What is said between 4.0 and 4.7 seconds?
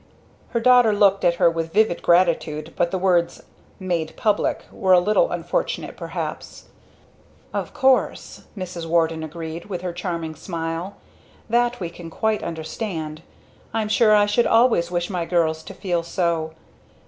public"